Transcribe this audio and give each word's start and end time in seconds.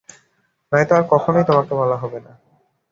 নয়তো 0.71 0.93
আর 0.95 1.03
কখনোই 1.09 1.43
তোমাকে 1.43 1.73
বলা 1.75 1.97
হবে 1.97 2.19
না। 2.19 2.31